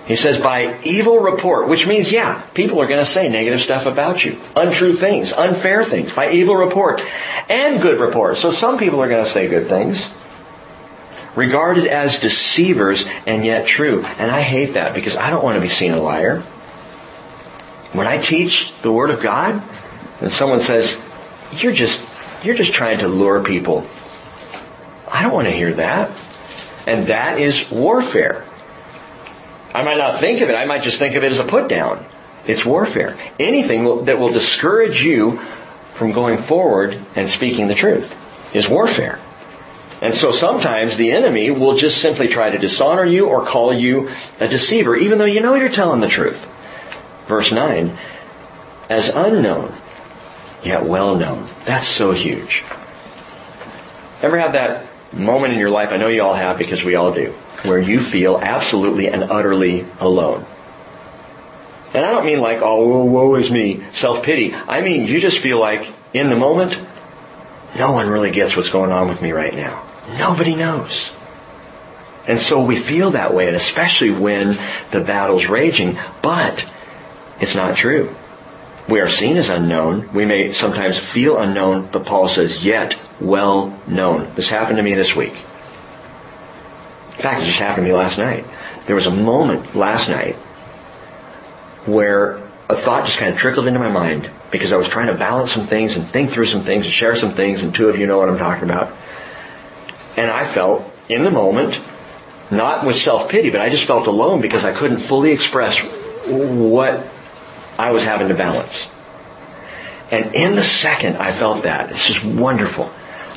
[0.08, 3.84] He says by evil report, which means, yeah, people are going to say negative stuff
[3.84, 4.38] about you.
[4.56, 7.02] Untrue things, unfair things, by evil report.
[7.50, 8.38] And good report.
[8.38, 10.10] So some people are going to say good things.
[11.36, 14.02] Regarded as deceivers and yet true.
[14.18, 16.40] And I hate that because I don't want to be seen a liar.
[17.92, 19.62] When I teach the Word of God,
[20.22, 20.98] and someone says,
[21.52, 22.02] you're just,
[22.42, 23.86] you're just trying to lure people.
[25.06, 26.10] I don't want to hear that.
[26.86, 28.46] And that is warfare.
[29.78, 30.56] I might not think of it.
[30.56, 32.04] I might just think of it as a put down.
[32.48, 33.16] It's warfare.
[33.38, 35.38] Anything that will discourage you
[35.92, 39.20] from going forward and speaking the truth is warfare.
[40.02, 44.10] And so sometimes the enemy will just simply try to dishonor you or call you
[44.40, 46.52] a deceiver, even though you know you're telling the truth.
[47.28, 47.96] Verse 9,
[48.90, 49.72] as unknown,
[50.64, 51.46] yet well known.
[51.66, 52.64] That's so huge.
[54.22, 55.92] Ever have that moment in your life?
[55.92, 57.32] I know you all have because we all do
[57.64, 60.44] where you feel absolutely and utterly alone.
[61.94, 64.54] And I don't mean like, oh, woe, woe is me, self-pity.
[64.54, 66.78] I mean, you just feel like, in the moment,
[67.78, 69.84] no one really gets what's going on with me right now.
[70.18, 71.10] Nobody knows.
[72.26, 74.58] And so we feel that way, and especially when
[74.90, 76.70] the battle's raging, but
[77.40, 78.14] it's not true.
[78.86, 80.12] We are seen as unknown.
[80.12, 84.34] We may sometimes feel unknown, but Paul says, yet well known.
[84.34, 85.34] This happened to me this week.
[87.18, 88.44] In fact, it just happened to me last night.
[88.86, 90.36] There was a moment last night
[91.84, 92.36] where
[92.68, 95.52] a thought just kind of trickled into my mind because I was trying to balance
[95.52, 98.06] some things and think through some things and share some things and two of you
[98.06, 98.92] know what I'm talking about.
[100.16, 101.76] And I felt in the moment,
[102.52, 107.04] not with self-pity, but I just felt alone because I couldn't fully express what
[107.78, 108.86] I was having to balance.
[110.12, 112.88] And in the second I felt that, it's just wonderful.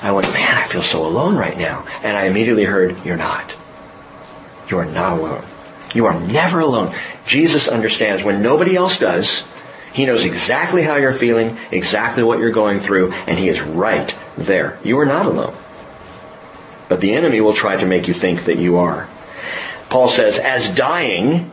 [0.03, 1.87] I went, man, I feel so alone right now.
[2.03, 3.55] And I immediately heard, you're not.
[4.71, 5.43] You are not alone.
[5.93, 6.95] You are never alone.
[7.27, 9.45] Jesus understands when nobody else does.
[9.91, 14.15] He knows exactly how you're feeling, exactly what you're going through, and He is right
[14.37, 14.79] there.
[14.81, 15.53] You are not alone.
[16.87, 19.09] But the enemy will try to make you think that you are.
[19.89, 21.51] Paul says, as dying,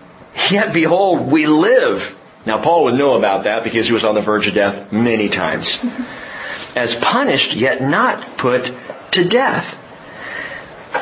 [0.48, 2.16] yet behold, we live.
[2.46, 5.28] Now Paul would know about that because he was on the verge of death many
[5.28, 5.80] times.
[6.76, 8.72] as punished yet not put
[9.12, 9.74] to death,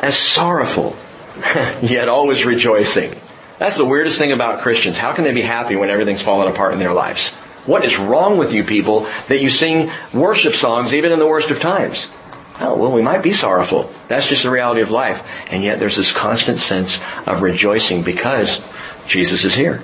[0.03, 0.95] as sorrowful
[1.81, 3.13] yet always rejoicing.
[3.59, 4.97] That's the weirdest thing about Christians.
[4.97, 7.29] How can they be happy when everything's falling apart in their lives?
[7.65, 11.51] What is wrong with you people that you sing worship songs even in the worst
[11.51, 12.09] of times?
[12.59, 13.91] Oh, well, we might be sorrowful.
[14.07, 15.23] That's just the reality of life.
[15.49, 18.63] And yet there's this constant sense of rejoicing because
[19.07, 19.83] Jesus is here.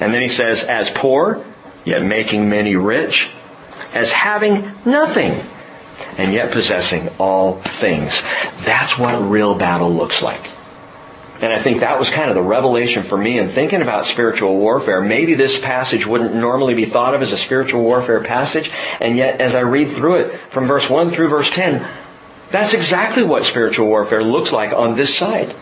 [0.00, 1.44] And then he says, as poor,
[1.84, 3.30] yet making many rich,
[3.94, 5.40] as having nothing,
[6.18, 8.22] and yet possessing all things.
[8.64, 10.50] That's what real battle looks like.
[11.40, 14.56] And I think that was kind of the revelation for me in thinking about spiritual
[14.56, 15.02] warfare.
[15.02, 18.70] Maybe this passage wouldn't normally be thought of as a spiritual warfare passage,
[19.00, 21.86] and yet as I read through it from verse 1 through verse 10,
[22.50, 25.52] that's exactly what spiritual warfare looks like on this side.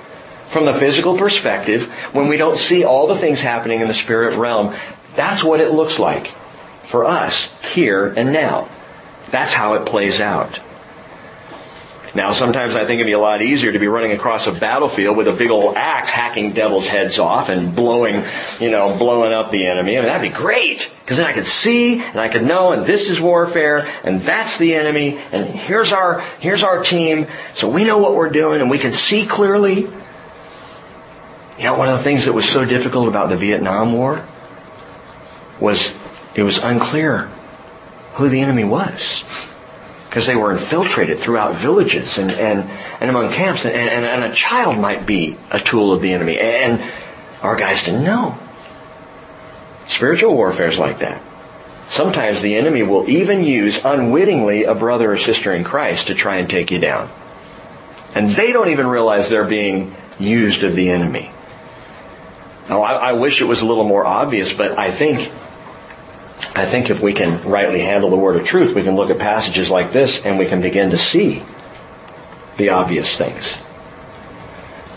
[0.49, 4.37] From the physical perspective, when we don't see all the things happening in the spirit
[4.37, 4.75] realm,
[5.17, 6.29] that's what it looks like
[6.85, 8.69] for us here and now.
[9.35, 10.61] That's how it plays out.
[12.15, 15.17] Now, sometimes I think it'd be a lot easier to be running across a battlefield
[15.17, 18.23] with a big old axe hacking devil's heads off and blowing,
[18.61, 19.99] you know, blowing up the enemy.
[19.99, 22.87] I mean, that'd be great because then I could see and I could know, and
[22.87, 27.27] this is warfare, and that's the enemy, and here's our here's our team,
[27.57, 29.89] so we know what we're doing and we can see clearly.
[31.59, 34.25] You know, one of the things that was so difficult about the Vietnam War
[35.59, 35.93] was
[36.37, 37.29] it was unclear
[38.15, 39.25] who the enemy was
[40.15, 44.33] because they were infiltrated throughout villages and, and, and among camps, and, and, and a
[44.33, 46.39] child might be a tool of the enemy.
[46.39, 46.81] And
[47.43, 48.39] our guys didn't know.
[49.89, 51.21] Spiritual warfare is like that.
[51.89, 56.37] Sometimes the enemy will even use unwittingly a brother or sister in Christ to try
[56.37, 57.11] and take you down.
[58.15, 61.33] And they don't even realize they're being used of the enemy.
[62.69, 65.33] Now, I, I wish it was a little more obvious, but I think
[66.57, 69.19] I think if we can rightly handle the word of truth, we can look at
[69.19, 71.43] passages like this and we can begin to see
[72.57, 73.57] the obvious things.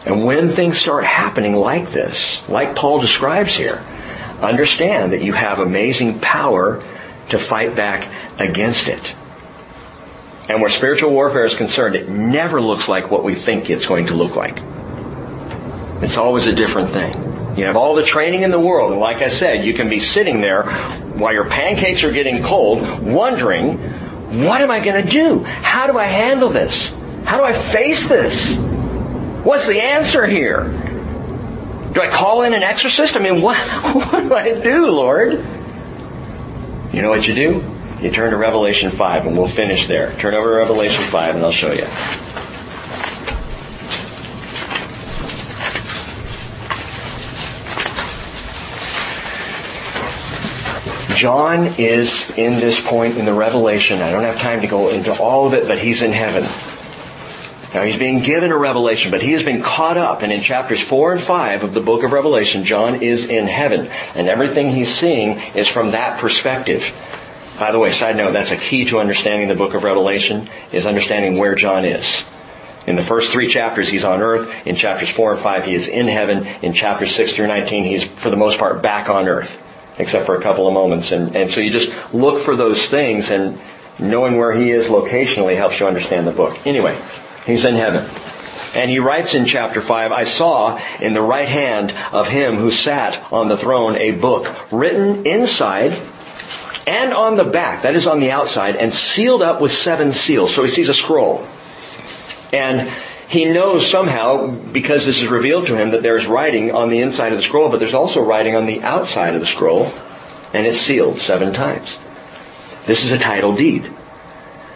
[0.06, 3.84] And when things start happening like this, like Paul describes here,
[4.42, 6.84] understand that you have amazing power
[7.30, 8.10] to fight back
[8.40, 9.14] against it.
[10.50, 14.08] And where spiritual warfare is concerned, it never looks like what we think it's going
[14.08, 14.62] to look like.
[16.02, 17.37] It's always a different thing.
[17.58, 20.00] You have all the training in the world, and like I said, you can be
[20.00, 20.64] sitting there
[21.16, 23.80] while your pancakes are getting cold, wondering,
[24.46, 25.44] what am I going to do?
[25.44, 26.96] How do I handle this?
[27.26, 28.56] How do I face this?
[29.44, 30.66] What's the answer here?
[31.94, 33.16] Do I call in an exorcist?
[33.16, 35.44] I mean, what, what do I do, Lord?
[36.94, 37.74] You know what you do?
[38.02, 40.12] You turn to Revelation 5 and we'll finish there.
[40.20, 41.86] Turn over to Revelation 5 and I'll show you.
[51.18, 54.04] John is in this point in the revelation.
[54.04, 56.44] I don't have time to go into all of it, but he's in heaven.
[57.74, 60.80] Now he's being given a revelation, but he has been caught up, and in chapters
[60.80, 64.94] 4 and 5 of the book of Revelation, John is in heaven, and everything he's
[64.94, 66.86] seeing is from that perspective.
[67.60, 70.86] By the way, side note, that's a key to understanding the book of Revelation, is
[70.86, 72.30] understanding where John is.
[72.86, 74.68] In the first three chapters, he's on earth.
[74.68, 76.46] In chapters 4 and 5, he is in heaven.
[76.62, 79.64] In chapters 6 through 19, he's, for the most part, back on earth
[79.98, 81.12] except for a couple of moments.
[81.12, 83.60] And, and so you just look for those things and
[84.00, 86.66] knowing where he is locationally helps you understand the book.
[86.66, 86.98] Anyway,
[87.46, 88.08] he's in heaven.
[88.76, 92.70] And he writes in chapter 5, I saw in the right hand of him who
[92.70, 95.98] sat on the throne a book written inside
[96.86, 100.56] and on the back, that is on the outside, and sealed up with seven seals.
[100.56, 101.46] So he sees a scroll.
[102.54, 102.90] And
[103.30, 107.34] he knows somehow, because this is revealed to him, that there's writing on the inside
[107.34, 109.92] of the scroll, but there's also writing on the outside of the scroll,
[110.54, 111.98] and it's sealed seven times.
[112.86, 113.92] This is a title deed.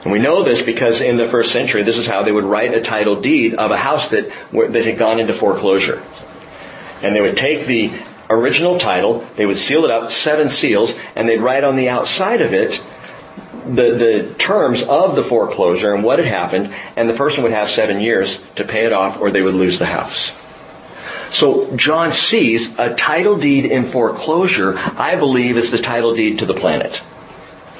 [0.03, 2.73] And we know this because in the first century, this is how they would write
[2.73, 6.01] a title deed of a house that, that had gone into foreclosure.
[7.01, 7.91] And they would take the
[8.29, 12.41] original title, they would seal it up, seven seals, and they'd write on the outside
[12.41, 12.81] of it
[13.75, 17.69] the, the terms of the foreclosure and what had happened, and the person would have
[17.69, 20.31] seven years to pay it off or they would lose the house.
[21.31, 26.45] So John sees a title deed in foreclosure, I believe is the title deed to
[26.45, 26.99] the planet.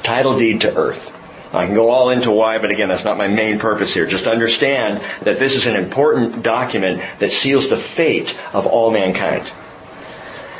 [0.04, 1.18] Title deed to earth.
[1.54, 4.06] I can go all into why, but again, that's not my main purpose here.
[4.06, 9.52] Just understand that this is an important document that seals the fate of all mankind.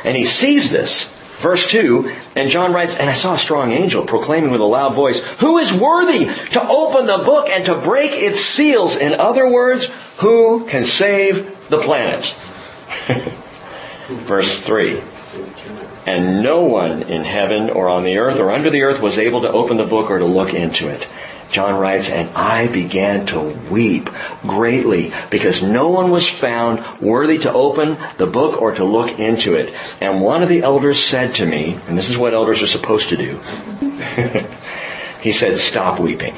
[0.04, 1.04] And he sees this
[1.42, 4.94] Verse 2, and John writes, And I saw a strong angel proclaiming with a loud
[4.94, 8.96] voice, Who is worthy to open the book and to break its seals?
[8.96, 9.86] In other words,
[10.18, 12.32] who can save the planet?
[14.08, 15.02] Verse 3.
[16.06, 19.42] and no one in heaven or on the earth or under the earth was able
[19.42, 21.08] to open the book or to look into it.
[21.52, 24.08] John writes, and I began to weep
[24.42, 29.54] greatly because no one was found worthy to open the book or to look into
[29.54, 29.74] it.
[30.00, 33.10] And one of the elders said to me, and this is what elders are supposed
[33.10, 33.36] to do.
[35.20, 36.34] he said, stop weeping.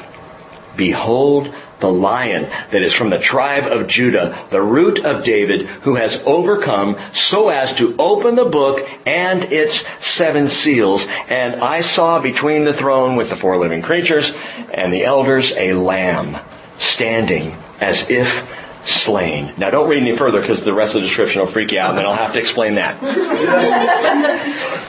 [0.75, 5.95] Behold, the lion that is from the tribe of Judah, the root of David, who
[5.95, 11.05] has overcome so as to open the book and its seven seals.
[11.27, 14.33] And I saw between the throne with the four living creatures
[14.73, 16.37] and the elders a lamb
[16.77, 19.53] standing as if slain.
[19.57, 21.89] Now don't read any further because the rest of the description will freak you out
[21.91, 22.95] and then I'll have to explain that.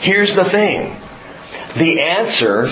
[0.03, 0.97] Here's the thing.
[1.77, 2.69] The answer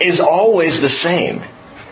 [0.00, 1.42] is always the same.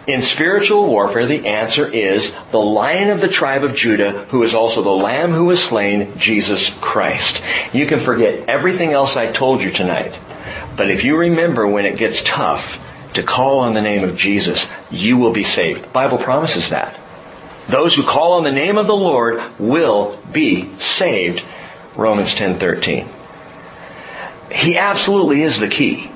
[0.07, 4.55] In spiritual warfare, the answer is the lion of the tribe of Judah, who is
[4.55, 7.43] also the lamb who was slain, Jesus Christ.
[7.73, 10.17] You can forget everything else I told you tonight.
[10.77, 12.81] But if you remember when it gets tough
[13.15, 15.83] to call on the name of Jesus, you will be saved.
[15.83, 17.01] The Bible promises that.
[17.69, 21.43] Those who call on the name of the Lord will be saved.
[21.97, 23.09] Romans 10:13.
[24.53, 26.13] He absolutely is the key.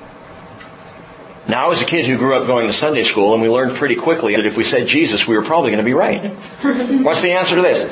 [1.51, 3.75] Now, I was a kid who grew up going to Sunday school, and we learned
[3.75, 6.31] pretty quickly that if we said Jesus, we were probably going to be right.
[7.03, 7.91] What's the answer to this?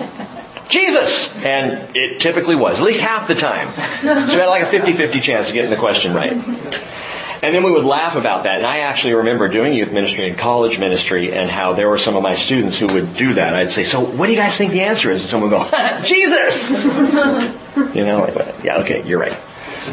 [0.70, 1.36] Jesus!
[1.44, 3.68] And it typically was, at least half the time.
[3.68, 6.32] So we had like a 50-50 chance of getting the question right.
[6.32, 8.60] And then we would laugh about that.
[8.60, 12.16] And I actually remember doing youth ministry and college ministry and how there were some
[12.16, 13.56] of my students who would do that.
[13.56, 15.20] I'd say, so what do you guys think the answer is?
[15.20, 16.70] And someone would go, Jesus!
[17.94, 19.38] you know, like, yeah, okay, you're right.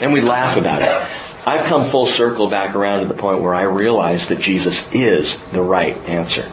[0.00, 1.25] And we'd laugh about it.
[1.48, 5.38] I've come full circle back around to the point where I realize that Jesus is
[5.50, 6.50] the right answer.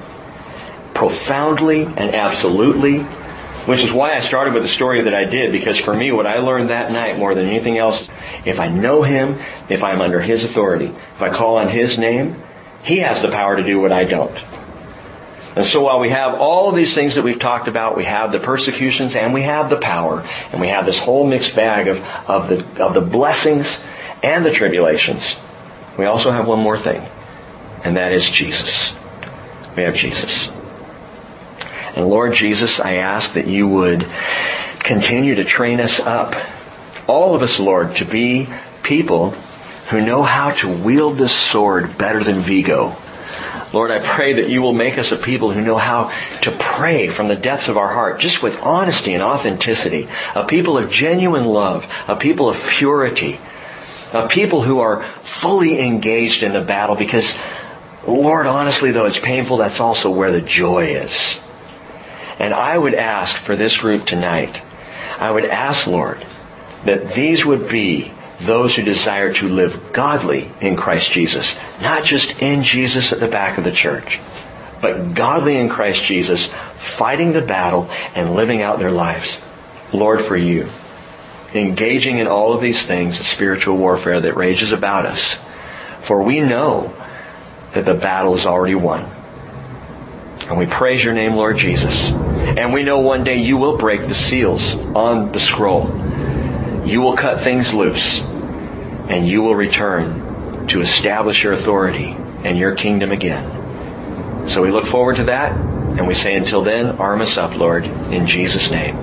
[0.94, 5.80] Profoundly and absolutely, which is why I started with the story that I did, because
[5.80, 8.08] for me, what I learned that night more than anything else,
[8.46, 12.36] if I know Him, if I'm under His authority, if I call on His name,
[12.84, 14.38] He has the power to do what I don't.
[15.56, 18.32] And so while we have all of these things that we've talked about, we have
[18.32, 21.98] the persecutions and we have the power, and we have this whole mixed bag of,
[22.28, 23.84] of the, of the blessings
[24.24, 25.36] and the tribulations,
[25.98, 27.08] we also have one more thing,
[27.84, 28.94] and that is Jesus.
[29.76, 30.50] We have Jesus.
[31.96, 34.08] And Lord Jesus, I ask that you would
[34.80, 36.36] continue to train us up,
[37.08, 38.48] all of us, Lord, to be
[38.82, 39.32] people
[39.90, 42.96] who know how to wield this sword better than Vigo.
[43.74, 46.12] Lord, I pray that you will make us a people who know how
[46.42, 50.78] to pray from the depths of our heart, just with honesty and authenticity, a people
[50.78, 53.40] of genuine love, a people of purity,
[54.14, 57.38] uh, people who are fully engaged in the battle because,
[58.08, 61.40] Lord, honestly though it's painful, that's also where the joy is.
[62.40, 64.62] And I would ask for this group tonight,
[65.20, 66.26] I would ask, Lord,
[66.86, 72.42] that these would be those who desire to live godly in Christ Jesus, not just
[72.42, 74.20] in Jesus at the back of the church,
[74.82, 79.42] but godly in Christ Jesus, fighting the battle and living out their lives.
[79.94, 80.68] Lord, for you
[81.54, 85.44] engaging in all of these things, the spiritual warfare that rages about us.
[86.02, 86.94] For we know
[87.74, 89.10] that the battle is already won.
[90.48, 92.10] And we praise your name, Lord Jesus.
[92.10, 95.88] And we know one day you will break the seals on the scroll.
[96.86, 98.22] You will cut things loose.
[99.10, 104.50] And you will return to establish your authority and your kingdom again.
[104.50, 105.54] So we look forward to that.
[105.54, 108.98] And we say until then, arm us up, Lord, in Jesus' name.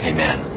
[0.00, 0.49] Amen.